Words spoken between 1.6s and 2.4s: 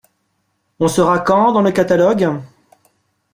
le catalogue?